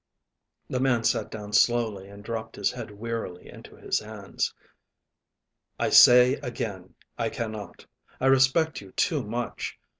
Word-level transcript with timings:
'"The 0.71 0.79
man 0.79 1.03
sat 1.03 1.29
down 1.29 1.53
slowly 1.53 2.07
and 2.09 2.23
dropped 2.23 2.55
his 2.55 2.71
head 2.71 2.89
wearily 2.89 3.47
into 3.47 3.75
his 3.75 3.99
hands. 3.99 4.51
"I 5.79 5.89
say 5.91 6.37
again, 6.37 6.95
I 7.19 7.29
cannot. 7.29 7.85
I 8.19 8.25
respect 8.25 8.81
you 8.81 8.93
too 8.93 9.21
much. 9.21 9.77